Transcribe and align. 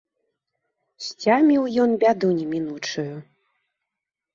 Сцяміў 1.09 1.63
ён 1.85 1.95
бяду 2.07 2.27
немінучую. 2.41 3.09